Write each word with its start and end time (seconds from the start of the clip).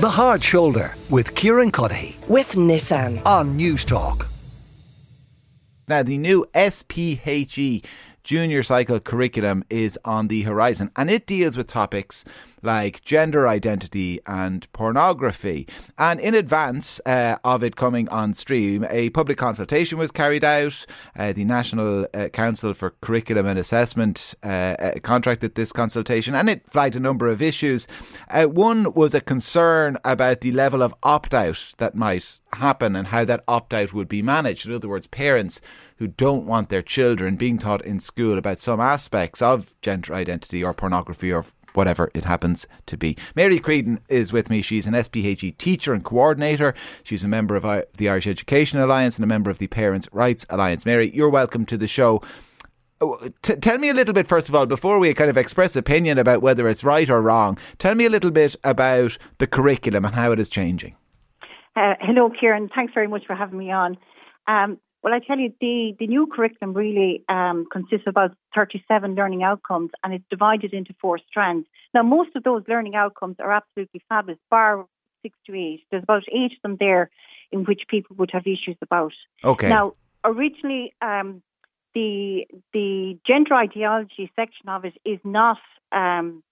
The 0.00 0.08
Hard 0.08 0.42
Shoulder 0.42 0.94
with 1.10 1.34
Kieran 1.34 1.70
Cuddihy 1.70 2.26
with 2.26 2.52
Nissan. 2.52 3.20
on 3.26 3.58
Newstalk. 3.58 4.26
Now, 5.88 6.02
the 6.02 6.16
new 6.16 6.46
SPHE 6.54 7.82
junior 8.24 8.62
cycle 8.62 8.98
curriculum 8.98 9.62
is 9.68 9.98
on 10.02 10.28
the 10.28 10.40
horizon 10.40 10.90
and 10.96 11.10
it 11.10 11.26
deals 11.26 11.58
with 11.58 11.66
topics 11.66 12.24
like 12.62 13.04
gender 13.04 13.48
identity 13.48 14.20
and 14.26 14.70
pornography. 14.72 15.66
And 15.98 16.20
in 16.20 16.34
advance 16.34 17.00
uh, 17.06 17.36
of 17.44 17.62
it 17.62 17.76
coming 17.76 18.08
on 18.08 18.34
stream, 18.34 18.86
a 18.90 19.10
public 19.10 19.38
consultation 19.38 19.98
was 19.98 20.10
carried 20.10 20.44
out. 20.44 20.86
Uh, 21.18 21.32
the 21.32 21.44
National 21.44 22.06
uh, 22.14 22.28
Council 22.28 22.74
for 22.74 22.90
Curriculum 23.00 23.46
and 23.46 23.58
Assessment 23.58 24.34
uh, 24.42 24.46
uh, 24.46 24.92
contracted 25.02 25.54
this 25.54 25.72
consultation 25.72 26.34
and 26.34 26.48
it 26.48 26.62
flagged 26.68 26.96
a 26.96 27.00
number 27.00 27.28
of 27.28 27.42
issues. 27.42 27.86
Uh, 28.28 28.44
one 28.44 28.92
was 28.94 29.14
a 29.14 29.20
concern 29.20 29.96
about 30.04 30.40
the 30.40 30.52
level 30.52 30.82
of 30.82 30.94
opt 31.02 31.34
out 31.34 31.74
that 31.78 31.94
might 31.94 32.38
happen 32.54 32.96
and 32.96 33.08
how 33.08 33.24
that 33.24 33.44
opt 33.46 33.72
out 33.72 33.92
would 33.92 34.08
be 34.08 34.22
managed. 34.22 34.66
In 34.66 34.74
other 34.74 34.88
words, 34.88 35.06
parents 35.06 35.60
who 35.96 36.08
don't 36.08 36.46
want 36.46 36.68
their 36.68 36.82
children 36.82 37.36
being 37.36 37.58
taught 37.58 37.84
in 37.84 38.00
school 38.00 38.38
about 38.38 38.60
some 38.60 38.80
aspects 38.80 39.42
of 39.42 39.72
gender 39.82 40.14
identity 40.14 40.64
or 40.64 40.72
pornography 40.72 41.32
or 41.32 41.44
whatever 41.74 42.10
it 42.14 42.24
happens 42.24 42.66
to 42.86 42.96
be. 42.96 43.16
Mary 43.34 43.58
Creedon 43.58 43.98
is 44.08 44.32
with 44.32 44.50
me. 44.50 44.62
She's 44.62 44.86
an 44.86 44.94
SPHE 44.94 45.52
teacher 45.52 45.92
and 45.92 46.04
coordinator. 46.04 46.74
She's 47.02 47.24
a 47.24 47.28
member 47.28 47.56
of 47.56 47.62
the 47.96 48.08
Irish 48.08 48.26
Education 48.26 48.80
Alliance 48.80 49.16
and 49.16 49.24
a 49.24 49.28
member 49.28 49.50
of 49.50 49.58
the 49.58 49.66
Parents' 49.66 50.08
Rights 50.12 50.46
Alliance. 50.50 50.84
Mary, 50.86 51.14
you're 51.14 51.28
welcome 51.28 51.66
to 51.66 51.76
the 51.76 51.88
show. 51.88 52.22
Oh, 53.00 53.30
T- 53.42 53.56
tell 53.56 53.78
me 53.78 53.88
a 53.88 53.94
little 53.94 54.12
bit, 54.12 54.26
first 54.26 54.48
of 54.48 54.54
all, 54.54 54.66
before 54.66 54.98
we 54.98 55.14
kind 55.14 55.30
of 55.30 55.38
express 55.38 55.74
opinion 55.74 56.18
about 56.18 56.42
whether 56.42 56.68
it's 56.68 56.84
right 56.84 57.08
or 57.08 57.22
wrong, 57.22 57.56
tell 57.78 57.94
me 57.94 58.04
a 58.04 58.10
little 58.10 58.30
bit 58.30 58.56
about 58.62 59.16
the 59.38 59.46
curriculum 59.46 60.04
and 60.04 60.14
how 60.14 60.32
it 60.32 60.38
is 60.38 60.48
changing. 60.50 60.96
Uh, 61.76 61.94
hello, 62.00 62.30
Kieran. 62.30 62.68
Thanks 62.74 62.92
very 62.92 63.08
much 63.08 63.26
for 63.26 63.34
having 63.34 63.58
me 63.58 63.70
on. 63.70 63.96
Um, 64.46 64.78
well, 65.02 65.14
I 65.14 65.20
tell 65.20 65.38
you, 65.38 65.52
the, 65.60 65.94
the 65.98 66.06
new 66.06 66.26
curriculum 66.26 66.74
really 66.74 67.24
um, 67.28 67.66
consists 67.72 68.06
of 68.06 68.12
about 68.12 68.32
37 68.54 69.14
learning 69.14 69.42
outcomes 69.42 69.90
and 70.04 70.12
it's 70.12 70.24
divided 70.30 70.74
into 70.74 70.94
four 71.00 71.18
strands. 71.28 71.66
Now, 71.94 72.02
most 72.02 72.30
of 72.36 72.42
those 72.42 72.62
learning 72.68 72.94
outcomes 72.94 73.36
are 73.38 73.52
absolutely 73.52 74.02
fabulous, 74.08 74.38
bar 74.50 74.86
six 75.22 75.38
to 75.46 75.54
eight. 75.54 75.84
There's 75.90 76.02
about 76.02 76.24
eight 76.32 76.52
of 76.52 76.62
them 76.62 76.76
there 76.78 77.10
in 77.52 77.64
which 77.64 77.82
people 77.88 78.16
would 78.16 78.30
have 78.32 78.46
issues 78.46 78.76
about. 78.82 79.12
Okay. 79.44 79.68
Now, 79.68 79.94
originally, 80.24 80.94
um, 81.02 81.42
the 81.94 82.46
the 82.72 83.18
gender 83.26 83.54
ideology 83.54 84.30
section 84.36 84.68
of 84.68 84.84
it 84.84 84.94
is 85.04 85.18
not 85.24 85.58
um, 85.92 86.42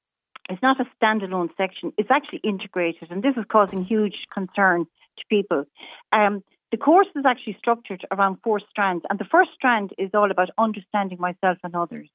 is 0.50 0.58
not 0.62 0.80
a 0.80 0.86
standalone 1.00 1.50
section. 1.56 1.92
It's 1.96 2.10
actually 2.10 2.40
integrated, 2.42 3.10
and 3.10 3.22
this 3.22 3.36
is 3.36 3.44
causing 3.48 3.84
huge 3.84 4.26
concern 4.32 4.84
to 4.84 5.24
people. 5.28 5.64
Um, 6.12 6.42
the 6.70 6.76
course 6.76 7.08
is 7.16 7.24
actually 7.24 7.56
structured 7.58 8.04
around 8.10 8.38
four 8.44 8.60
strands, 8.70 9.04
and 9.08 9.18
the 9.18 9.24
first 9.24 9.50
strand 9.54 9.92
is 9.96 10.10
all 10.14 10.30
about 10.30 10.50
understanding 10.58 11.18
myself 11.18 11.58
and 11.64 11.74
others. 11.74 12.08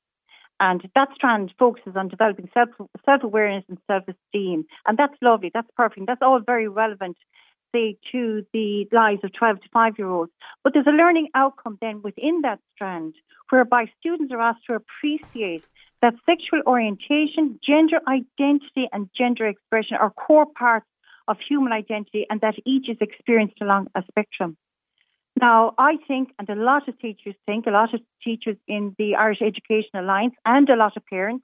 And 0.59 0.87
that 0.95 1.09
strand 1.15 1.51
focuses 1.57 1.95
on 1.95 2.07
developing 2.09 2.49
self 2.53 2.69
self 3.05 3.23
awareness 3.23 3.65
and 3.67 3.79
self 3.87 4.03
esteem, 4.07 4.65
and 4.87 4.97
that's 4.97 5.15
lovely. 5.21 5.49
That's 5.53 5.69
perfect. 5.75 6.05
That's 6.07 6.21
all 6.21 6.39
very 6.39 6.67
relevant, 6.67 7.17
say, 7.73 7.97
to 8.11 8.45
the 8.53 8.87
lives 8.91 9.21
of 9.23 9.33
twelve 9.33 9.59
to 9.61 9.69
five 9.73 9.93
year 9.97 10.09
olds. 10.09 10.31
But 10.63 10.73
there's 10.73 10.87
a 10.87 10.91
learning 10.91 11.29
outcome 11.33 11.79
then 11.81 12.01
within 12.03 12.41
that 12.41 12.59
strand, 12.75 13.15
whereby 13.49 13.91
students 13.99 14.31
are 14.31 14.41
asked 14.41 14.65
to 14.67 14.75
appreciate 14.75 15.63
that 16.03 16.13
sexual 16.25 16.61
orientation, 16.67 17.59
gender 17.65 17.99
identity, 18.07 18.87
and 18.91 19.09
gender 19.17 19.47
expression 19.47 19.97
are 19.99 20.11
core 20.11 20.45
parts 20.45 20.85
of 21.27 21.37
human 21.47 21.71
identity 21.71 22.25
and 22.29 22.41
that 22.41 22.55
each 22.65 22.89
is 22.89 22.97
experienced 23.01 23.55
along 23.61 23.87
a 23.95 24.03
spectrum. 24.09 24.57
Now, 25.39 25.73
I 25.77 25.97
think, 26.07 26.29
and 26.37 26.47
a 26.49 26.55
lot 26.55 26.87
of 26.87 26.99
teachers 26.99 27.35
think, 27.45 27.65
a 27.65 27.71
lot 27.71 27.93
of 27.93 28.01
teachers 28.23 28.57
in 28.67 28.95
the 28.99 29.15
Irish 29.15 29.41
Education 29.41 29.89
Alliance 29.95 30.35
and 30.45 30.69
a 30.69 30.75
lot 30.75 30.95
of 30.95 31.03
parents 31.07 31.43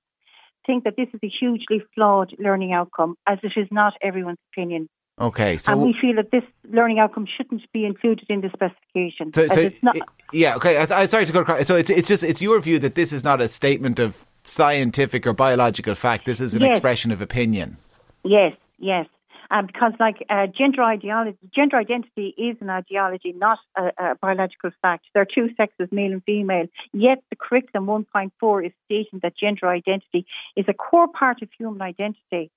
think 0.66 0.84
that 0.84 0.96
this 0.96 1.08
is 1.14 1.20
a 1.24 1.28
hugely 1.40 1.82
flawed 1.96 2.36
learning 2.38 2.72
outcome, 2.74 3.16
as 3.26 3.40
it 3.42 3.54
is 3.56 3.68
not 3.72 3.94
everyone's 4.04 4.38
opinion. 4.54 4.88
Okay. 5.20 5.58
So, 5.58 5.74
and 5.74 5.82
we 5.82 5.96
feel 6.00 6.16
that 6.16 6.32
this 6.32 6.44
learning 6.70 7.00
outcome 7.00 7.26
shouldn't 7.36 7.64
be 7.74 7.86
included 7.86 8.28
in 8.30 8.42
the 8.42 8.50
specification. 8.50 9.34
so, 9.34 9.48
so 9.48 9.60
it's 9.60 9.82
not, 9.84 9.98
yeah. 10.32 10.56
Okay. 10.56 10.78
I, 10.78 11.06
sorry 11.08 11.26
to 11.26 11.34
go. 11.34 11.42
across- 11.42 11.68
So 11.68 11.76
it's 11.76 11.90
it's 11.90 12.08
just 12.08 12.24
it's 12.24 12.42
your 12.42 12.60
view 12.62 12.80
that 12.80 12.96
this 12.96 13.12
is 13.12 13.24
not 13.24 13.42
a 13.42 13.48
statement 13.50 14.00
of 14.00 14.26
scientific 14.46 15.28
or 15.28 15.34
biological 15.34 15.94
fact. 15.96 16.26
This 16.26 16.40
is 16.40 16.54
an 16.56 16.62
Yes. 16.62 16.70
expression 16.78 17.12
of 17.12 17.20
opinion. 17.22 17.76
Yes, 18.24 18.54
yes. 18.78 19.08
Um, 19.52 19.66
because, 19.66 19.94
like, 20.00 20.24
uh, 20.30 20.46
gender 20.46 20.84
ideology, 20.84 21.38
gender 21.56 21.78
identity 21.78 22.36
is 22.38 22.56
an 22.62 22.70
ideology, 22.70 23.34
not 23.34 23.58
a, 23.76 23.92
a 23.98 24.16
biological 24.22 24.70
fact. 24.82 25.06
There 25.14 25.24
are 25.24 25.26
two 25.26 25.50
sexes, 25.58 25.90
male 25.92 26.12
and 26.12 26.24
female. 26.24 26.68
Yet, 26.94 27.24
the 27.32 27.36
curriculum 27.36 27.88
1.4 27.88 28.66
is 28.68 28.72
stating 28.86 29.20
that 29.24 29.36
gender 29.36 29.68
identity 29.68 30.28
is 30.56 30.66
a 30.68 30.74
core 30.74 31.08
part 31.08 31.42
of 31.42 31.50
human 31.58 31.82
identity. 31.82 32.52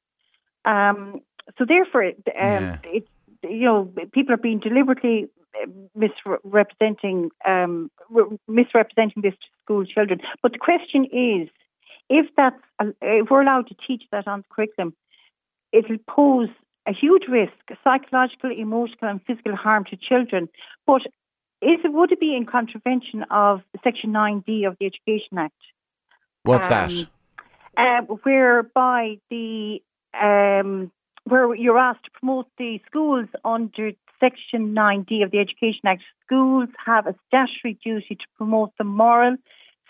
Um, 0.66 1.22
so, 1.56 1.64
therefore, 1.66 2.04
um, 2.04 2.12
Yeah. 2.36 2.76
it's 2.84 3.08
you 3.42 3.64
know 3.64 3.92
people 4.12 4.34
are 4.34 4.44
being 4.48 4.60
deliberately 4.60 5.28
uh, 5.60 5.66
misrepresenting 5.94 7.30
um, 7.46 7.90
re- 8.10 8.38
misrepresenting 8.48 9.22
this 9.22 9.34
to 9.34 9.46
school 9.64 9.84
children. 9.84 10.20
But 10.42 10.52
the 10.52 10.58
question 10.58 11.06
is, 11.06 11.48
if 12.08 12.26
that's 12.36 12.60
if 13.00 13.30
we're 13.30 13.42
allowed 13.42 13.68
to 13.68 13.74
teach 13.86 14.04
that 14.12 14.28
on 14.28 14.40
the 14.40 14.54
curriculum, 14.54 14.94
it'll 15.72 15.98
pose 16.06 16.48
a 16.86 16.92
huge 16.92 17.24
risk, 17.28 17.52
psychological, 17.84 18.50
emotional, 18.50 19.10
and 19.10 19.20
physical 19.26 19.56
harm 19.56 19.84
to 19.90 19.96
children. 19.96 20.48
But 20.86 21.02
is 21.60 21.78
it 21.84 21.92
would 21.92 22.12
it 22.12 22.20
be 22.20 22.34
in 22.36 22.46
contravention 22.46 23.24
of 23.30 23.62
Section 23.84 24.12
9D 24.12 24.66
of 24.66 24.76
the 24.80 24.86
Education 24.86 25.38
Act? 25.38 25.54
What's 26.42 26.70
Um, 26.70 26.88
that? 26.88 27.06
uh, 27.76 28.14
whereby 28.24 29.18
the 29.30 29.82
um, 30.20 30.90
where 31.24 31.54
you're 31.54 31.78
asked 31.78 32.04
to 32.04 32.10
promote 32.10 32.46
the 32.58 32.80
schools 32.86 33.28
under 33.44 33.92
Section 34.18 34.74
9D 34.74 35.24
of 35.24 35.30
the 35.30 35.38
Education 35.38 35.80
Act. 35.86 36.02
Schools 36.26 36.68
have 36.84 37.06
a 37.06 37.14
statutory 37.28 37.78
duty 37.84 38.16
to 38.16 38.26
promote 38.36 38.72
the 38.78 38.84
moral, 38.84 39.36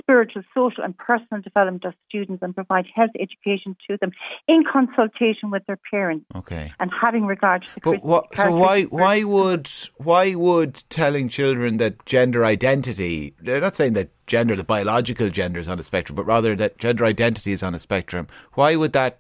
spiritual, 0.03 0.43
social, 0.55 0.85
and 0.85 0.97
personal 0.97 1.41
development 1.43 1.85
of 1.85 1.95
students 2.09 2.43
and 2.43 2.55
provide 2.55 2.87
health 2.95 3.11
education 3.19 3.77
to 3.89 3.97
them 4.01 4.11
in 4.49 4.65
consultation 4.71 5.51
with 5.51 5.65
their 5.67 5.79
parents 5.91 6.27
Okay. 6.35 6.73
and 6.81 6.91
having 7.01 7.25
regard 7.27 7.63
to 7.63 7.69
the 7.75 7.81
But 7.83 8.05
what, 8.05 8.37
so 8.37 8.55
why 8.55 8.83
why 8.85 9.23
would 9.23 9.71
why 9.97 10.35
would 10.35 10.83
telling 10.91 11.29
children 11.29 11.77
that 11.79 12.05
gender 12.07 12.45
identity 12.45 13.35
they're 13.41 13.61
not 13.61 13.77
saying 13.77 13.93
that 13.95 14.11
gender 14.27 14.55
the 14.57 14.65
biological 14.65 15.29
gender 15.31 15.61
is 15.61 15.69
on 15.69 15.79
a 15.79 15.83
spectrum 15.83 16.17
but 16.17 16.25
rather 16.27 16.55
that 16.57 16.79
gender 16.79 17.05
identity 17.05 17.53
is 17.53 17.63
on 17.63 17.75
a 17.75 17.79
spectrum 17.79 18.27
why 18.55 18.77
would 18.77 18.93
that 18.93 19.19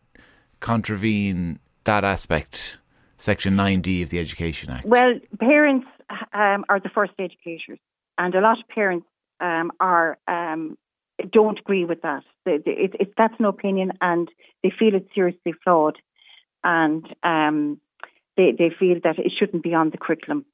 contravene 0.60 1.58
that 1.84 2.04
aspect 2.04 2.78
section 3.16 3.54
9d 3.56 4.02
of 4.02 4.10
the 4.10 4.18
education 4.18 4.70
act 4.70 4.84
Well, 4.86 5.14
parents 5.38 5.86
um, 6.32 6.64
are 6.68 6.80
the 6.80 6.90
first 6.90 7.12
educators, 7.18 7.78
and 8.18 8.34
a 8.34 8.40
lot 8.40 8.58
of 8.58 8.68
parents 8.68 9.06
um, 9.42 9.70
are 9.80 10.18
um, 10.28 10.78
don't 11.30 11.58
agree 11.58 11.84
with 11.84 12.02
that. 12.02 12.22
They, 12.44 12.58
they, 12.58 12.70
it, 12.72 12.94
it, 12.98 13.12
that's 13.16 13.34
an 13.38 13.44
opinion, 13.44 13.92
and 14.00 14.28
they 14.62 14.72
feel 14.76 14.94
it's 14.94 15.14
seriously 15.14 15.52
flawed, 15.64 15.98
and 16.64 17.04
um, 17.22 17.80
they 18.36 18.52
they 18.58 18.70
feel 18.78 18.98
that 19.04 19.18
it 19.18 19.32
shouldn't 19.38 19.62
be 19.62 19.74
on 19.74 19.90
the 19.90 19.98
curriculum. 19.98 20.44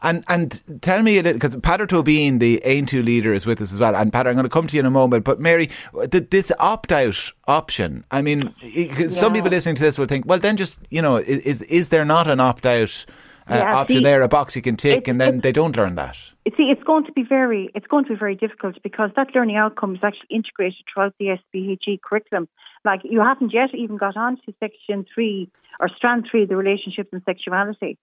And 0.00 0.24
and 0.28 0.80
tell 0.80 1.02
me 1.02 1.18
a 1.18 1.22
little 1.22 1.34
because 1.34 1.54
Peadar 1.56 1.86
Toibin, 1.86 2.40
the 2.40 2.62
Aontú 2.64 3.04
leader, 3.04 3.34
is 3.34 3.44
with 3.44 3.60
us 3.60 3.72
as 3.72 3.80
well. 3.80 3.94
And 3.94 4.10
Peadar, 4.10 4.28
I'm 4.28 4.34
going 4.34 4.44
to 4.44 4.48
come 4.48 4.66
to 4.66 4.74
you 4.74 4.80
in 4.80 4.86
a 4.86 4.90
moment. 4.90 5.24
But 5.24 5.38
Mary, 5.38 5.68
th- 6.10 6.30
this 6.30 6.50
opt 6.58 6.92
out 6.92 7.32
option. 7.46 8.04
I 8.10 8.22
mean, 8.22 8.54
'cause 8.94 9.18
some 9.18 9.34
people 9.34 9.50
listening 9.50 9.74
to 9.76 9.82
this 9.82 9.98
will 9.98 10.06
think, 10.06 10.24
well, 10.26 10.38
then 10.38 10.56
just 10.56 10.78
you 10.90 11.02
know, 11.02 11.16
is 11.18 11.62
is 11.62 11.90
there 11.90 12.04
not 12.06 12.26
an 12.26 12.40
opt 12.40 12.64
out 12.64 13.04
uh, 13.48 13.54
Yeah, 13.54 13.74
option 13.74 13.98
see, 13.98 14.02
there, 14.02 14.22
a 14.22 14.28
box 14.28 14.56
you 14.56 14.62
can 14.62 14.76
tick, 14.76 15.08
and 15.08 15.20
then 15.20 15.40
they 15.40 15.52
don't 15.52 15.76
learn 15.76 15.94
that? 15.96 16.16
See, 16.56 16.64
it's 16.64 16.82
going 16.82 17.04
to 17.06 17.12
be 17.12 17.22
very 17.22 17.70
it's 17.74 17.86
going 17.86 18.04
to 18.04 18.10
be 18.10 18.18
very 18.18 18.34
difficult 18.34 18.82
because 18.82 19.10
that 19.16 19.34
learning 19.34 19.56
outcome 19.56 19.94
is 19.94 20.00
actually 20.02 20.28
integrated 20.30 20.84
throughout 20.92 21.14
the 21.18 21.36
SPHE 21.38 22.00
curriculum. 22.04 22.48
Like 22.84 23.00
you 23.04 23.20
haven't 23.20 23.52
yet 23.52 23.74
even 23.74 23.96
got 23.96 24.16
on 24.16 24.36
to 24.46 24.54
section 24.60 25.06
three 25.14 25.50
or 25.80 25.88
strand 25.88 26.26
three, 26.30 26.46
the 26.46 26.56
relationships 26.56 27.10
and 27.12 27.22
sexuality. 27.24 27.98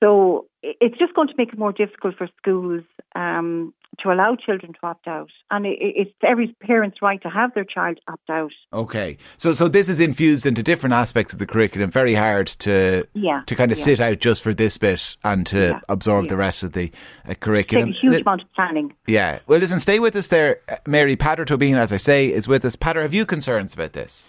So 0.00 0.46
it's 0.62 0.98
just 0.98 1.14
going 1.14 1.28
to 1.28 1.34
make 1.38 1.52
it 1.52 1.58
more 1.58 1.72
difficult 1.72 2.16
for 2.16 2.28
schools 2.36 2.82
um, 3.14 3.72
to 4.00 4.10
allow 4.12 4.36
children 4.36 4.72
to 4.74 4.78
opt 4.82 5.06
out, 5.08 5.30
and 5.50 5.64
it, 5.66 5.76
it's 5.80 6.10
every 6.22 6.54
parent's 6.62 7.00
right 7.02 7.20
to 7.22 7.28
have 7.30 7.54
their 7.54 7.64
child 7.64 7.98
opt 8.06 8.28
out. 8.30 8.52
Okay, 8.72 9.16
so 9.36 9.52
so 9.52 9.66
this 9.68 9.88
is 9.88 9.98
infused 10.00 10.46
into 10.46 10.62
different 10.62 10.92
aspects 10.94 11.32
of 11.32 11.38
the 11.38 11.46
curriculum. 11.46 11.90
Very 11.90 12.14
hard 12.14 12.48
to 12.58 13.06
Yeah, 13.14 13.42
to 13.46 13.54
kind 13.56 13.72
of 13.72 13.78
yeah. 13.78 13.84
sit 13.84 14.00
out 14.00 14.18
just 14.20 14.42
for 14.42 14.52
this 14.54 14.76
bit 14.78 15.16
and 15.24 15.46
to 15.46 15.58
Yeah, 15.58 15.80
absorb 15.88 16.26
yeah. 16.26 16.30
the 16.30 16.36
rest 16.36 16.62
of 16.62 16.72
the 16.72 16.90
uh, 17.24 17.28
Take 17.28 17.40
curriculum. 17.40 17.88
a 17.90 17.92
huge 17.92 18.14
Li- 18.16 18.20
amount 18.20 18.42
of 18.42 18.52
planning. 18.52 18.92
Yeah. 19.06 19.38
Well, 19.46 19.58
listen, 19.58 19.80
stay 19.80 19.98
with 19.98 20.14
us 20.16 20.26
there, 20.28 20.60
uh, 20.68 20.76
Mary. 20.86 21.16
Peadar 21.16 21.46
Toibin, 21.46 21.76
as 21.78 21.92
I 21.92 21.96
say, 21.98 22.28
is 22.32 22.46
with 22.46 22.64
us. 22.64 22.76
Peadar, 22.76 23.02
have 23.02 23.14
you 23.14 23.24
concerns 23.26 23.74
about 23.74 23.94
this? 23.94 24.28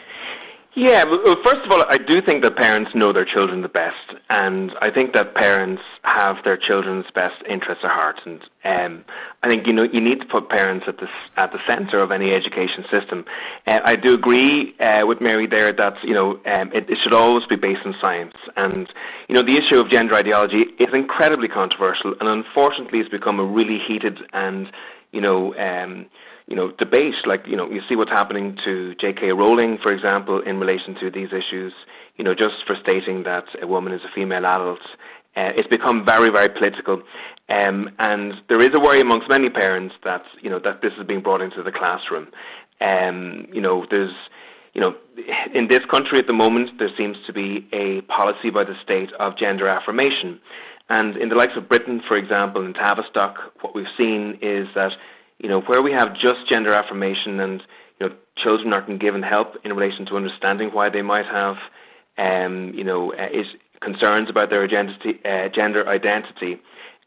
Yeah, 0.80 1.04
well, 1.04 1.36
first 1.44 1.60
of 1.66 1.72
all, 1.74 1.84
I 1.90 1.98
do 1.98 2.22
think 2.26 2.42
that 2.44 2.56
parents 2.56 2.92
know 2.96 3.12
their 3.12 3.26
children 3.26 3.62
the 3.62 3.68
best, 3.68 4.16
and 4.30 4.72
I 4.82 4.90
think 4.90 5.14
that 5.14 5.36
parents 5.36 5.82
have 6.04 6.38
their 6.46 6.56
children's 6.56 7.04
best 7.14 7.36
interests 7.50 7.84
at 7.84 7.92
heart. 7.92 8.16
And 8.26 8.40
um, 8.64 9.04
I 9.44 9.50
think 9.50 9.68
you 9.68 9.74
know 9.74 9.84
you 9.84 10.00
need 10.00 10.22
to 10.22 10.26
put 10.32 10.48
parents 10.48 10.86
at 10.88 10.96
the 10.96 11.08
at 11.36 11.52
the 11.52 11.60
centre 11.68 12.00
of 12.00 12.12
any 12.12 12.32
education 12.32 12.86
system. 12.90 13.26
Uh, 13.68 13.80
I 13.84 13.96
do 13.96 14.14
agree 14.14 14.74
uh, 14.80 15.02
with 15.04 15.20
Mary 15.20 15.48
there 15.52 15.74
that 15.74 15.96
you 16.02 16.14
know 16.14 16.40
um, 16.46 16.72
it, 16.72 16.90
it 16.90 16.98
should 17.04 17.14
always 17.14 17.44
be 17.50 17.58
based 17.58 17.84
on 17.84 17.94
science, 18.00 18.36
and 18.56 18.88
you 19.28 19.36
know 19.36 19.42
the 19.42 19.60
issue 19.60 19.82
of 19.82 19.92
gender 19.92 20.16
ideology 20.16 20.64
is 20.80 20.94
incredibly 20.94 21.50
controversial, 21.50 22.16
and 22.22 22.30
unfortunately, 22.30 23.00
it's 23.00 23.10
become 23.10 23.42
a 23.42 23.46
really 23.46 23.80
heated 23.86 24.18
and 24.32 24.68
you 25.12 25.20
know. 25.20 25.54
Um, 25.56 26.06
you 26.50 26.56
know, 26.56 26.72
debate. 26.78 27.14
Like, 27.26 27.44
you 27.46 27.56
know, 27.56 27.70
you 27.70 27.82
see 27.88 27.96
what's 27.96 28.12
happening 28.12 28.58
to 28.66 28.96
J.K. 28.96 29.32
Rowling, 29.32 29.78
for 29.82 29.94
example, 29.94 30.42
in 30.42 30.60
relation 30.60 30.96
to 31.00 31.12
these 31.12 31.30
issues. 31.30 31.74
You 32.18 32.26
know, 32.26 32.34
just 32.34 32.66
for 32.68 32.76
stating 32.82 33.24
that 33.24 33.46
a 33.62 33.68
woman 33.68 33.94
is 33.94 34.02
a 34.04 34.14
female 34.14 34.46
adult. 34.46 34.82
Uh, 35.38 35.54
it's 35.56 35.68
become 35.68 36.04
very, 36.06 36.30
very 36.34 36.50
political, 36.50 37.04
um, 37.50 37.88
and 38.00 38.34
there 38.50 38.62
is 38.62 38.72
a 38.74 38.80
worry 38.82 39.00
amongst 39.00 39.30
many 39.30 39.48
parents 39.48 39.94
that 40.04 40.24
you 40.42 40.50
know 40.50 40.60
that 40.60 40.82
this 40.82 40.92
is 41.00 41.06
being 41.08 41.22
brought 41.22 41.40
into 41.40 41.62
the 41.62 41.72
classroom. 41.72 42.28
Um, 42.82 43.46
you 43.54 43.62
know, 43.62 43.86
there's, 43.90 44.12
you 44.74 44.82
know, 44.82 44.96
in 45.54 45.68
this 45.70 45.82
country 45.92 46.18
at 46.18 46.26
the 46.26 46.34
moment, 46.34 46.72
there 46.80 46.90
seems 46.98 47.16
to 47.28 47.32
be 47.32 47.70
a 47.72 48.02
policy 48.12 48.50
by 48.50 48.64
the 48.64 48.74
state 48.84 49.10
of 49.20 49.38
gender 49.38 49.68
affirmation, 49.68 50.42
and 50.90 51.16
in 51.16 51.30
the 51.30 51.36
likes 51.36 51.54
of 51.56 51.70
Britain, 51.70 52.02
for 52.08 52.18
example, 52.18 52.66
in 52.66 52.74
Tavistock, 52.74 53.36
what 53.62 53.76
we've 53.76 53.94
seen 53.98 54.40
is 54.42 54.68
that 54.74 54.92
you 55.40 55.50
know, 55.50 55.62
where 55.62 55.82
we 55.82 55.92
have 55.92 56.14
just 56.14 56.48
gender 56.52 56.74
affirmation 56.74 57.40
and 57.40 57.62
you 58.00 58.08
know 58.08 58.16
children 58.44 58.74
aren't 58.74 59.02
given 59.02 59.24
help 59.24 59.56
in 59.64 59.74
relation 59.74 60.06
to 60.08 60.16
understanding 60.16 60.70
why 60.72 60.90
they 60.90 61.02
might 61.02 61.26
have, 61.26 61.56
um, 62.18 62.74
you 62.76 62.84
know, 62.84 63.14
uh, 63.14 63.28
is 63.28 63.48
concerns 63.82 64.30
about 64.30 64.50
their 64.50 64.64
identity, 64.64 65.20
uh, 65.24 65.48
gender 65.56 65.88
identity, 65.88 66.62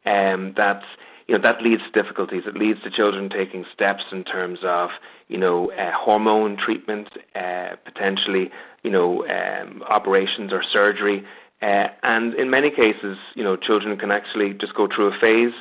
um, 0.07 0.55
that 0.57 0.83
you 1.29 1.35
know 1.35 1.41
that 1.45 1.63
leads 1.63 1.83
to 1.83 2.03
difficulties. 2.03 2.43
It 2.47 2.57
leads 2.57 2.83
to 2.83 2.91
children 2.91 3.29
taking 3.31 3.65
steps 3.75 4.03
in 4.11 4.25
terms 4.25 4.59
of 4.65 4.91
you 5.29 5.39
know 5.39 5.71
uh, 5.71 5.93
hormone 5.95 6.57
treatment, 6.57 7.09
uh, 7.35 7.77
potentially 7.85 8.51
you 8.83 8.91
know 8.91 9.25
um, 9.27 9.83
operations 9.83 10.53
or 10.53 10.63
surgery, 10.75 11.25
uh, 11.63 11.87
and 12.03 12.35
in 12.35 12.51
many 12.51 12.71
cases, 12.71 13.17
you 13.37 13.45
know, 13.45 13.57
children 13.57 13.97
can 13.97 14.11
actually 14.11 14.53
just 14.61 14.75
go 14.75 14.89
through 14.89 15.09
a 15.09 15.19
phase 15.23 15.55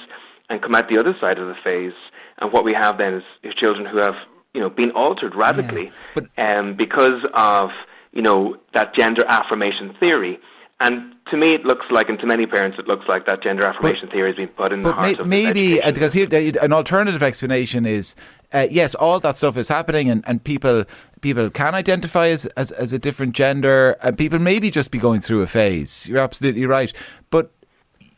and 0.50 0.62
come 0.62 0.74
out 0.74 0.90
the 0.90 1.00
other 1.00 1.16
side 1.22 1.38
of 1.38 1.48
the 1.48 1.56
phase 1.64 1.94
and 2.42 2.52
what 2.52 2.66
we 2.66 2.74
have 2.74 2.98
then 2.98 3.14
is, 3.14 3.24
is 3.44 3.54
children 3.56 3.86
who 3.86 3.98
have 4.00 4.16
you 4.54 4.62
know 4.62 4.70
been 4.70 4.92
altered 4.92 5.34
radically 5.36 5.86
yeah, 5.86 5.92
but, 6.16 6.26
um, 6.38 6.76
because 6.76 7.22
of 7.34 7.70
you 8.12 8.22
know 8.22 8.58
that 8.74 8.94
gender 8.98 9.24
affirmation 9.28 9.96
theory. 10.00 10.40
And 10.84 11.14
to 11.30 11.38
me, 11.38 11.52
it 11.52 11.64
looks 11.64 11.86
like, 11.92 12.10
and 12.10 12.18
to 12.18 12.26
many 12.26 12.48
parents, 12.48 12.80
it 12.80 12.88
looks 12.88 13.06
like 13.08 13.28
that 13.28 13.44
gender 13.44 13.64
affirmation 13.68 14.08
but, 14.08 14.14
theory 14.14 14.30
has 14.30 14.36
been 14.36 14.48
put 14.48 14.74
in 14.74 14.82
the 14.82 14.92
heart 14.92 15.12
may, 15.12 15.22
of 15.22 15.28
maybe 15.28 15.80
uh, 15.80 15.92
because 15.92 16.12
here 16.12 16.28
an 16.32 16.74
alternative 16.74 17.22
explanation 17.22 17.86
is 17.86 18.16
uh, 18.52 18.68
yes, 18.70 18.96
all 18.96 19.20
that 19.20 19.38
stuff 19.38 19.58
is 19.58 19.68
happening, 19.68 20.10
and, 20.10 20.24
and 20.28 20.44
people 20.44 20.86
people 21.22 21.52
can 21.52 21.76
identify 21.76 22.30
as, 22.30 22.48
as, 22.58 22.72
as 22.72 22.92
a 22.94 22.98
different 23.00 23.34
gender, 23.34 23.96
and 24.02 24.18
people 24.18 24.40
maybe 24.40 24.72
just 24.72 24.90
be 24.90 24.98
going 24.98 25.22
through 25.22 25.44
a 25.44 25.48
phase. 25.48 26.10
You're 26.10 26.20
absolutely 26.20 26.66
right, 26.66 26.92
but 27.30 27.52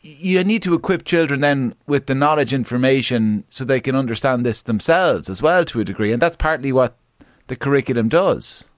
you 0.04 0.44
need 0.44 0.62
to 0.62 0.74
equip 0.74 1.04
children 1.04 1.40
then 1.40 1.74
with 1.86 2.06
the 2.06 2.14
knowledge 2.14 2.52
information 2.52 3.42
so 3.48 3.64
they 3.64 3.80
can 3.80 3.96
understand 3.96 4.44
this 4.44 4.60
themselves 4.62 5.30
as 5.30 5.40
well 5.40 5.64
to 5.64 5.80
a 5.80 5.84
degree 5.84 6.12
and 6.12 6.20
that's 6.20 6.36
partly 6.36 6.72
what 6.72 6.96
the 7.46 7.56
curriculum 7.56 8.08
does. 8.08 8.68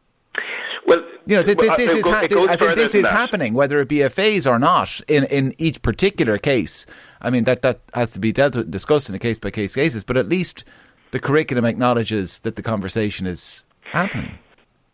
Well 0.87 1.05
you 1.27 1.37
know 1.37 1.43
th- 1.43 1.59
th- 1.59 1.77
this 1.77 1.97
is, 1.97 2.07
ha- 2.07 2.75
this 2.77 2.95
is 2.95 3.09
happening 3.09 3.55
whether 3.55 3.81
it 3.81 3.89
be 3.89 4.03
a 4.03 4.11
phase 4.11 4.47
or 4.47 4.61
not 4.61 5.01
in, 5.09 5.25
in 5.25 5.53
each 5.59 5.83
particular 5.83 6.39
case. 6.39 6.87
I 7.21 7.31
mean 7.31 7.43
that 7.45 7.63
that 7.63 7.81
has 7.93 8.11
to 8.11 8.21
be 8.21 8.31
dealt 8.31 8.55
with 8.55 8.67
and 8.67 8.73
discussed 8.73 9.09
in 9.09 9.17
a 9.17 9.19
case 9.19 9.41
by 9.41 9.51
case 9.51 9.75
basis 9.75 10.05
but 10.05 10.17
at 10.17 10.29
least 10.29 10.63
the 11.11 11.19
curriculum 11.19 11.65
acknowledges 11.65 12.41
that 12.41 12.55
the 12.55 12.63
conversation 12.63 13.27
is 13.27 13.65
happening. 13.83 14.39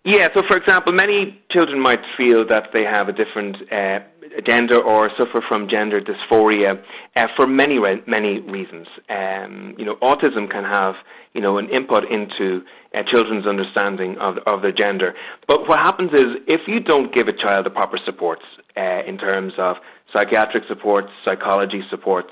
Yeah, 0.05 0.29
so 0.35 0.43
for 0.49 0.57
example, 0.57 0.93
many 0.93 1.41
children 1.51 1.81
might 1.81 2.01
feel 2.17 2.47
that 2.49 2.71
they 2.73 2.85
have 2.85 3.09
a 3.09 3.13
different 3.13 3.57
uh, 3.71 4.01
gender 4.47 4.83
or 4.83 5.11
suffer 5.19 5.45
from 5.49 5.69
gender 5.69 6.01
dysphoria 6.01 6.83
uh, 7.17 7.27
for 7.37 7.47
many 7.47 7.79
many 8.07 8.41
reasons. 8.41 8.87
Um, 9.09 9.75
you 9.79 9.85
know, 9.85 9.97
autism 10.03 10.51
can 10.51 10.65
have 10.65 10.95
you 11.35 11.41
know 11.41 11.59
an 11.59 11.69
input 11.71 12.05
into 12.05 12.63
uh, 12.95 13.03
children's 13.13 13.47
understanding 13.47 14.17
of 14.21 14.37
of 14.47 14.63
their 14.63 14.73
gender. 14.73 15.15
But 15.49 15.69
what 15.69 15.79
happens 15.79 16.11
is 16.15 16.27
if 16.47 16.63
you 16.67 16.81
don't 16.81 17.15
give 17.15 17.29
a 17.29 17.33
child 17.33 17.67
the 17.67 17.71
proper 17.71 17.99
supports 18.05 18.43
uh, 18.77 19.03
in 19.07 19.19
terms 19.19 19.53
of 19.59 19.77
psychiatric 20.15 20.65
supports, 20.69 21.09
psychology 21.25 21.83
supports, 21.91 22.31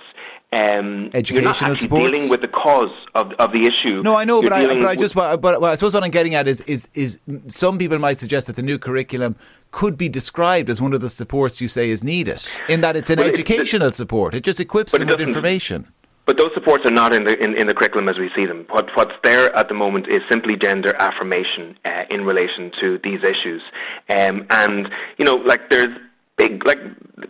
um, 0.53 1.11
educational 1.15 1.35
you're 1.35 1.43
not 1.43 1.63
actually 1.63 1.89
sports. 1.89 2.05
dealing 2.05 2.29
with 2.29 2.41
the 2.41 2.49
cause 2.49 2.91
of, 3.15 3.31
of 3.39 3.53
the 3.53 3.61
issue. 3.61 4.03
No, 4.03 4.17
I 4.17 4.25
know, 4.25 4.43
but 4.43 4.53
I, 4.53 4.67
but 4.67 4.85
I 4.85 4.97
just 4.97 5.15
but, 5.15 5.41
but 5.41 5.63
I 5.63 5.75
suppose 5.77 5.95
what 5.95 6.03
I'm 6.03 6.11
getting 6.11 6.35
at 6.35 6.49
is 6.49 6.61
is 6.63 6.89
is 6.95 7.19
some 7.49 7.79
people 7.79 7.99
might 7.99 8.19
suggest 8.19 8.49
that 8.49 8.57
the 8.57 8.63
new 8.63 8.79
curriculum 8.79 9.37
could 9.71 9.97
be 9.97 10.09
described 10.09 10.69
as 10.69 10.81
one 10.81 10.93
of 10.93 11.01
the 11.01 11.09
supports 11.09 11.61
you 11.61 11.69
say 11.69 11.91
is 11.91 12.03
needed, 12.03 12.43
in 12.69 12.81
that 12.81 12.97
it's 12.97 13.11
an 13.11 13.19
well, 13.19 13.29
educational 13.29 13.89
it, 13.89 13.95
support. 13.95 14.35
It 14.35 14.45
just 14.45 14.61
equips 14.61 14.93
them 14.93 15.07
with 15.07 15.21
information. 15.21 15.87
But 16.27 16.39
those 16.39 16.51
supports 16.55 16.85
are 16.87 16.93
not 16.93 17.15
in 17.15 17.25
the 17.25 17.37
in, 17.43 17.57
in, 17.57 17.67
the 17.67 17.75
curriculum 17.75 18.09
as 18.09 18.17
we 18.19 18.31
see 18.37 18.47
them. 18.47 18.67
What 18.71 18.89
what's 18.95 19.15
there 19.25 19.55
at 19.57 19.69
the 19.69 19.75
moment 19.75 20.07
is 20.07 20.23
simply 20.31 20.55
gender 20.57 20.95
affirmation 21.01 21.77
uh, 21.85 22.05
in 22.09 22.25
relation 22.25 22.71
to 22.81 23.01
these 23.03 23.21
issues, 23.21 23.63
um, 24.17 24.47
and 24.51 24.89
you 25.19 25.25
know, 25.25 25.35
like 25.35 25.71
there's 25.71 25.89
big 26.37 26.65
like 26.67 26.79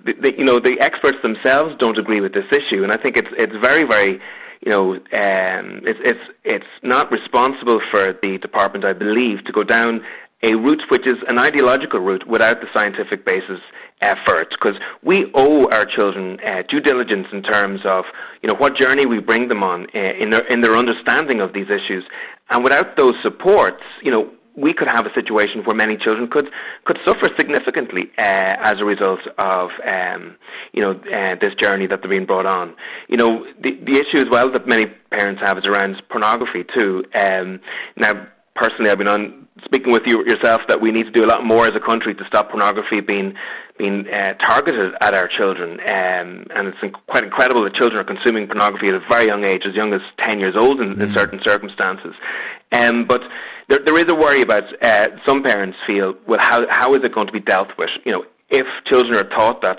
the, 0.04 0.14
the, 0.20 0.34
you 0.36 0.44
know 0.44 0.58
the 0.58 0.76
experts 0.80 1.18
themselves 1.22 1.74
don't 1.78 1.98
agree 1.98 2.20
with 2.20 2.34
this 2.34 2.44
issue, 2.52 2.82
and 2.82 2.92
I 2.92 2.96
think 2.96 3.16
it's 3.16 3.28
it's 3.38 3.54
very 3.62 3.84
very 3.84 4.20
you 4.60 4.70
know 4.70 4.92
um, 4.94 5.80
it's 5.84 6.00
it's 6.04 6.24
it's 6.44 6.72
not 6.82 7.10
responsible 7.10 7.80
for 7.90 8.12
the 8.22 8.38
department, 8.42 8.84
I 8.84 8.92
believe, 8.92 9.44
to 9.46 9.52
go 9.52 9.64
down 9.64 10.02
a 10.42 10.54
route 10.54 10.82
which 10.90 11.06
is 11.06 11.16
an 11.28 11.38
ideological 11.38 12.00
route 12.00 12.26
without 12.26 12.60
the 12.60 12.66
scientific 12.74 13.24
basis 13.26 13.60
uh, 14.02 14.14
because 14.50 14.78
we 15.02 15.30
owe 15.34 15.66
our 15.72 15.84
children 15.84 16.38
uh, 16.46 16.62
due 16.68 16.80
diligence 16.80 17.26
in 17.32 17.42
terms 17.42 17.80
of 17.92 18.04
you 18.42 18.48
know 18.48 18.54
what 18.58 18.78
journey 18.78 19.06
we 19.06 19.18
bring 19.18 19.48
them 19.48 19.62
on 19.62 19.86
uh, 19.94 19.98
in 20.18 20.30
their 20.30 20.46
in 20.50 20.60
their 20.60 20.76
understanding 20.76 21.40
of 21.40 21.52
these 21.52 21.66
issues, 21.66 22.04
and 22.50 22.64
without 22.64 22.96
those 22.96 23.14
supports, 23.22 23.82
you 24.02 24.10
know 24.10 24.30
we 24.56 24.74
could 24.74 24.88
have 24.92 25.06
a 25.06 25.14
situation 25.14 25.62
where 25.64 25.76
many 25.76 25.96
children 25.96 26.28
could 26.30 26.48
could 26.84 26.98
suffer 27.06 27.28
significantly 27.38 28.10
uh, 28.18 28.54
as 28.64 28.74
a 28.80 28.84
result 28.84 29.20
of 29.38 29.70
um, 29.86 30.36
you 30.72 30.82
know 30.82 30.92
uh, 30.92 31.34
this 31.40 31.54
journey 31.60 31.86
that 31.86 32.00
they're 32.00 32.10
being 32.10 32.26
brought 32.26 32.46
on. 32.46 32.74
You 33.08 33.16
know 33.16 33.44
the 33.62 33.72
the 33.84 33.92
issue 33.92 34.18
as 34.18 34.26
well 34.30 34.50
that 34.52 34.66
many 34.66 34.86
parents 35.10 35.40
have 35.44 35.58
is 35.58 35.64
around 35.66 35.96
pornography 36.10 36.64
too. 36.78 37.04
Um, 37.18 37.60
now, 37.96 38.28
personally, 38.54 38.90
I've 38.90 38.98
been 38.98 39.08
on 39.08 39.46
speaking 39.64 39.92
with 39.92 40.02
you 40.06 40.24
yourself 40.26 40.60
that 40.68 40.80
we 40.80 40.90
need 40.90 41.04
to 41.04 41.10
do 41.10 41.24
a 41.24 41.30
lot 41.30 41.44
more 41.44 41.66
as 41.66 41.72
a 41.74 41.80
country 41.80 42.14
to 42.14 42.24
stop 42.26 42.50
pornography 42.50 43.00
being 43.00 43.34
being 43.78 44.04
uh, 44.12 44.34
targeted 44.34 44.92
at 45.00 45.14
our 45.14 45.28
children, 45.40 45.80
um, 45.80 46.44
and 46.54 46.68
it's 46.68 46.76
inc- 46.84 47.00
quite 47.08 47.24
incredible 47.24 47.64
that 47.64 47.74
children 47.74 47.98
are 47.98 48.04
consuming 48.04 48.46
pornography 48.46 48.88
at 48.88 48.94
a 48.94 49.00
very 49.08 49.26
young 49.26 49.44
age, 49.44 49.62
as 49.66 49.74
young 49.74 49.94
as 49.94 50.02
ten 50.20 50.38
years 50.38 50.54
old 50.58 50.80
in, 50.80 50.96
mm. 50.96 51.00
in 51.00 51.14
certain 51.14 51.40
circumstances. 51.42 52.14
Um, 52.72 53.06
but 53.06 53.22
there, 53.68 53.80
there 53.84 53.96
is 53.96 54.04
a 54.08 54.14
worry 54.14 54.42
about 54.42 54.64
uh, 54.84 55.08
some 55.26 55.42
parents 55.42 55.78
feel, 55.86 56.14
well, 56.28 56.38
how 56.40 56.60
how 56.68 56.92
is 56.92 57.00
it 57.04 57.14
going 57.14 57.26
to 57.26 57.32
be 57.32 57.40
dealt 57.40 57.68
with? 57.78 57.88
You 58.04 58.12
know, 58.12 58.24
if 58.50 58.66
children 58.90 59.16
are 59.16 59.28
taught 59.30 59.62
that 59.62 59.78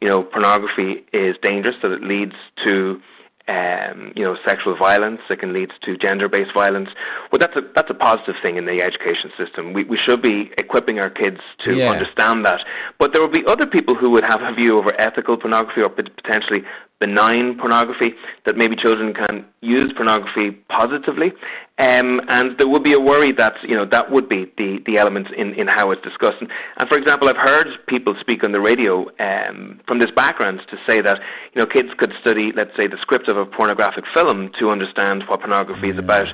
you 0.00 0.08
know 0.08 0.22
pornography 0.22 1.04
is 1.12 1.36
dangerous, 1.42 1.76
that 1.82 1.92
it 1.92 2.02
leads 2.02 2.34
to 2.66 3.00
um, 3.48 4.12
you 4.14 4.24
know, 4.24 4.36
sexual 4.46 4.76
violence. 4.78 5.20
It 5.28 5.40
can 5.40 5.52
lead 5.52 5.70
to 5.84 5.96
gender-based 5.96 6.50
violence. 6.56 6.88
Well, 7.30 7.38
that's 7.38 7.56
a 7.56 7.62
that's 7.74 7.90
a 7.90 7.94
positive 7.94 8.36
thing 8.42 8.56
in 8.56 8.66
the 8.66 8.80
education 8.82 9.30
system. 9.38 9.72
We 9.72 9.84
we 9.84 9.98
should 10.06 10.22
be 10.22 10.50
equipping 10.58 11.00
our 11.00 11.10
kids 11.10 11.38
to 11.66 11.76
yeah. 11.76 11.90
understand 11.90 12.46
that. 12.46 12.60
But 12.98 13.12
there 13.12 13.22
will 13.22 13.32
be 13.32 13.44
other 13.46 13.66
people 13.66 13.94
who 13.94 14.10
would 14.10 14.24
have 14.26 14.40
a 14.42 14.54
view 14.54 14.78
over 14.78 14.92
ethical 15.00 15.36
pornography 15.36 15.82
or 15.82 15.90
potentially 15.90 16.62
benign 17.04 17.58
pornography, 17.58 18.10
that 18.46 18.54
maybe 18.56 18.74
children 18.84 19.08
can 19.12 19.44
use 19.60 19.88
pornography 19.96 20.48
positively. 20.78 21.30
Um, 21.78 22.20
and 22.28 22.46
there 22.58 22.68
would 22.72 22.84
be 22.84 22.94
a 23.00 23.00
worry 23.00 23.32
that, 23.42 23.54
you 23.70 23.76
know, 23.78 23.86
that 23.96 24.12
would 24.12 24.28
be 24.28 24.40
the, 24.56 24.70
the 24.86 24.94
element 25.02 25.26
in, 25.36 25.48
in 25.60 25.66
how 25.76 25.90
it's 25.92 26.02
discussed. 26.02 26.38
And, 26.40 26.48
and 26.78 26.88
for 26.88 26.96
example, 26.96 27.28
I've 27.28 27.42
heard 27.50 27.68
people 27.88 28.14
speak 28.20 28.44
on 28.44 28.52
the 28.52 28.60
radio 28.60 29.06
um, 29.28 29.80
from 29.88 29.98
this 29.98 30.12
background 30.14 30.60
to 30.70 30.76
say 30.88 31.00
that, 31.00 31.18
you 31.54 31.58
know, 31.60 31.66
kids 31.66 31.88
could 31.98 32.12
study, 32.20 32.52
let's 32.54 32.74
say, 32.76 32.86
the 32.86 32.98
script 33.00 33.28
of 33.28 33.36
a 33.36 33.46
pornographic 33.46 34.04
film 34.14 34.50
to 34.60 34.70
understand 34.70 35.24
what 35.28 35.40
pornography 35.40 35.88
yeah. 35.88 35.94
is 35.94 35.98
about. 35.98 36.28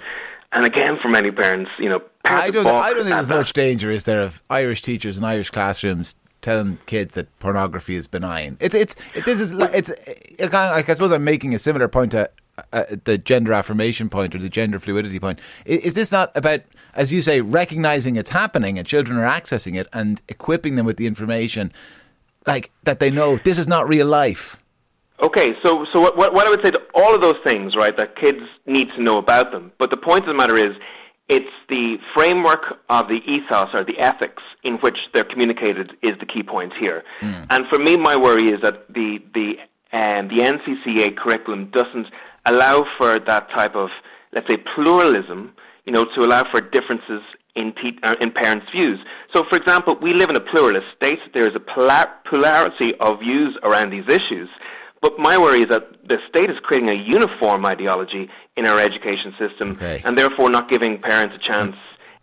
And 0.53 0.65
again, 0.65 0.99
for 1.03 1.09
many 1.09 1.31
parents, 1.31 1.71
you 1.79 1.89
know, 1.89 2.01
I 2.25 2.51
don't, 2.51 2.67
I 2.67 2.93
don't 2.93 3.05
think 3.05 3.15
there's 3.15 3.29
that. 3.29 3.37
much 3.37 3.53
danger, 3.53 3.91
is 3.91 4.05
there, 4.05 4.23
of 4.23 4.43
Irish 4.51 4.83
teachers 4.83 5.17
in 5.17 5.25
Irish 5.25 5.51
classrooms 5.51 6.15
telling 6.49 6.79
kids 6.87 7.13
that 7.13 7.27
pornography 7.41 7.95
is 7.95 8.07
benign. 8.07 8.57
It's 8.59 8.75
it's 8.75 8.97
it, 9.15 9.27
this 9.27 9.39
is 9.39 9.53
it's 9.53 9.91
like 10.41 10.89
I 10.89 10.95
suppose 10.95 11.13
I'm 11.13 11.25
making 11.25 11.55
a 11.55 11.59
similar 11.59 11.89
point 11.89 12.13
to 12.13 12.31
uh, 12.73 12.85
the 13.05 13.19
gender 13.19 13.53
affirmation 13.53 14.09
point 14.09 14.35
or 14.35 14.39
the 14.39 14.49
gender 14.49 14.79
fluidity 14.81 15.21
point. 15.21 15.41
Is, 15.67 15.85
is, 15.85 15.95
this 15.95 16.11
not 16.11 16.35
about, 16.35 16.63
as 16.95 17.13
you 17.13 17.21
say, 17.21 17.43
recognizing 17.43 18.17
it's 18.17 18.31
happening 18.31 18.79
and 18.79 18.87
children 18.87 19.19
are 19.19 19.31
accessing 19.41 19.79
it 19.79 19.89
and 19.93 20.23
equipping 20.29 20.77
them 20.77 20.87
with 20.87 20.97
the 20.97 21.07
information, 21.07 21.71
like 22.47 22.71
that 22.85 22.99
they 22.99 23.11
know 23.11 23.37
this 23.37 23.59
is 23.59 23.69
not 23.69 23.87
real 23.87 24.07
life? 24.07 24.59
Okay, 25.21 25.51
so 25.63 25.85
so 25.93 26.01
what, 26.01 26.17
what 26.17 26.47
I 26.47 26.51
would 26.51 26.65
say 26.65 26.71
to 26.71 26.81
all 26.95 27.15
of 27.15 27.21
those 27.21 27.39
things, 27.45 27.77
right, 27.77 27.95
that 27.99 28.17
kids 28.17 28.41
need 28.67 28.89
to 28.97 29.03
know 29.03 29.19
about 29.19 29.53
them. 29.53 29.71
But 29.79 29.91
the 29.91 29.99
point 29.99 30.23
of 30.23 30.29
the 30.29 30.35
matter 30.35 30.57
is, 30.57 30.73
it's 31.29 31.47
the 31.69 31.97
framework 32.15 32.81
of 32.89 33.09
the 33.09 33.21
ethos 33.27 33.69
or 33.75 33.85
the 33.85 33.99
ethics 33.99 34.43
in 34.65 34.75
which 34.77 34.97
they're 35.13 35.25
communicated 35.25 35.93
is 36.03 36.13
the 36.21 36.27
key 36.27 36.43
point 36.43 36.73
here. 36.81 37.05
Mm. 37.21 37.47
And 37.51 37.67
for 37.69 37.79
me, 37.79 37.97
my 37.97 38.17
worry 38.17 38.47
is 38.47 38.61
that 38.63 38.89
the 38.89 39.19
the 39.35 39.55
um, 39.93 40.29
the 40.29 40.43
NCCA 40.43 41.17
curriculum 41.17 41.71
doesn't 41.71 42.07
allow 42.45 42.85
for 42.99 43.19
that 43.19 43.49
type 43.57 43.75
of, 43.75 43.89
let's 44.33 44.47
say, 44.51 44.59
pluralism. 44.75 45.53
You 45.85 45.93
know, 45.93 46.05
to 46.05 46.25
allow 46.25 46.45
for 46.51 46.61
differences 46.61 47.23
in, 47.55 47.73
te- 47.73 47.99
uh, 48.03 48.15
in 48.21 48.31
parents' 48.31 48.67
views. 48.71 48.99
So, 49.35 49.43
for 49.49 49.57
example, 49.57 49.97
we 50.03 50.13
live 50.13 50.29
in 50.29 50.37
a 50.37 50.41
pluralist 50.41 50.87
state. 50.97 51.19
There 51.33 51.49
is 51.49 51.57
a 51.57 51.61
polar- 51.61 52.13
polarity 52.29 52.93
of 53.01 53.21
views 53.21 53.57
around 53.65 53.91
these 53.91 54.05
issues. 54.07 54.51
But 55.01 55.19
my 55.19 55.39
worry 55.39 55.61
is 55.61 55.69
that 55.71 55.89
the 56.07 56.19
state 56.29 56.51
is 56.51 56.57
creating 56.63 56.91
a 56.91 56.95
uniform 56.95 57.65
ideology 57.65 58.29
in 58.59 58.67
our 58.67 58.81
education 58.81 59.33
system 59.39 59.71
okay. 59.71 60.03
and 60.05 60.19
therefore 60.19 60.51
not 60.51 60.69
giving 60.69 61.01
parents 61.01 61.35
a 61.35 61.53
chance 61.53 61.77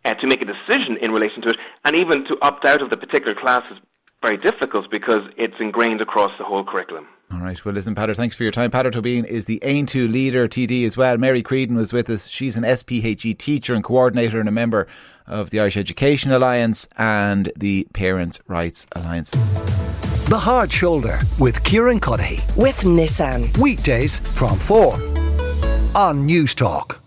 uh, 0.04 0.14
to 0.16 0.28
make 0.28 0.42
a 0.42 0.46
decision 0.46 0.98
in 1.02 1.12
relation 1.12 1.42
to 1.42 1.48
it. 1.50 1.56
And 1.86 1.96
even 1.96 2.26
to 2.26 2.38
opt 2.42 2.66
out 2.66 2.82
of 2.82 2.90
the 2.90 2.98
particular 2.98 3.36
class 3.40 3.64
is 3.72 3.78
very 4.22 4.38
difficult 4.38 4.92
because 4.92 5.22
it's 5.38 5.56
ingrained 5.60 6.02
across 6.02 6.32
the 6.38 6.44
whole 6.44 6.64
curriculum. 6.64 7.08
All 7.32 7.40
right. 7.40 7.64
Well, 7.64 7.74
listen, 7.74 7.96
Peadar, 7.96 8.16
thanks 8.16 8.36
for 8.36 8.44
your 8.44 8.52
time. 8.52 8.70
Peadar 8.70 8.92
Toibin 8.92 9.26
is 9.26 9.46
the 9.46 9.60
Aontú 9.64 10.12
leader, 10.12 10.48
TD 10.48 10.86
as 10.86 10.96
well. 10.96 11.18
Mary 11.18 11.42
Creedon 11.42 11.76
was 11.76 11.92
with 11.92 12.10
us. 12.10 12.28
She's 12.28 12.56
an 12.56 12.64
SPHE 12.64 13.34
teacher 13.34 13.74
and 13.74 13.84
coordinator 13.84 14.40
and 14.40 14.50
a 14.50 14.52
member 14.52 14.88
of 15.26 15.50
the 15.50 15.60
Irish 15.60 15.78
Education 15.78 16.32
Alliance 16.32 16.88
and 16.98 17.52
the 17.56 17.88
Parents' 17.94 18.40
Rights 18.48 18.86
Alliance. 18.96 19.32
The 20.30 20.38
Hard 20.38 20.72
Shoulder 20.72 21.20
with 21.40 21.64
Kieran 21.64 22.00
Cuddihy. 22.00 22.56
With 22.56 22.82
Nissan. 22.82 23.58
Weekdays 23.58 24.20
from 24.20 24.58
4 24.58 25.15
on 25.96 26.28
Newstalk. 26.28 27.05